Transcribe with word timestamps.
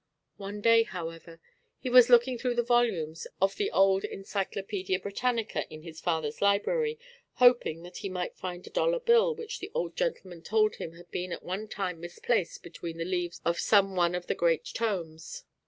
One 0.37 0.61
day, 0.61 0.81
however, 0.81 1.39
he 1.77 1.87
was 1.87 2.09
looking 2.09 2.39
through 2.39 2.55
the 2.55 2.63
volumes 2.63 3.27
of 3.39 3.55
the 3.57 3.69
old 3.69 4.01
Encyclopædia 4.01 4.99
Britannica 4.99 5.71
in 5.71 5.83
his 5.83 6.01
father's 6.01 6.41
library, 6.41 6.97
hoping 7.33 7.83
that 7.83 7.97
he 7.97 8.09
might 8.09 8.35
find 8.35 8.65
a 8.65 8.71
dollar 8.71 8.99
bill 8.99 9.35
which 9.35 9.59
the 9.59 9.69
Old 9.75 9.95
Gentleman 9.95 10.41
told 10.41 10.77
him 10.77 10.93
had 10.93 11.11
been 11.11 11.31
at 11.31 11.43
one 11.43 11.67
time 11.67 11.99
misplaced 11.99 12.63
between 12.63 12.97
the 12.97 13.05
leaves 13.05 13.41
of 13.45 13.59
some 13.59 13.95
one 13.95 14.15
of 14.15 14.25
the 14.25 14.33
great 14.33 14.65
tomes. 14.65 15.43